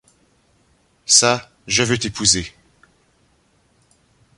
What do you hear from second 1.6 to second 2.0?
je veux